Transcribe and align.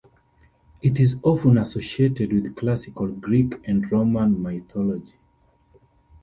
It 0.81 0.99
is 0.99 1.17
often 1.21 1.59
associated 1.59 2.33
with 2.33 2.55
classical 2.55 3.05
Greek 3.09 3.53
and 3.65 3.91
Roman 3.91 4.41
mythology. 4.41 5.13